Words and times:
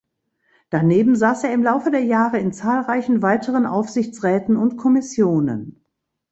Daneben 0.71 1.15
saß 1.15 1.43
er 1.43 1.53
im 1.53 1.61
Laufe 1.61 1.91
der 1.91 1.99
Jahre 2.03 2.39
in 2.39 2.53
zahlreichen 2.53 3.21
weiteren 3.21 3.67
Aufsichtsräten 3.67 4.57
und 4.57 4.75
Kommissionen. 4.75 5.85